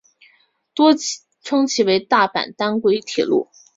[0.73, 0.95] 多
[1.43, 3.51] 称其为大阪单轨铁路。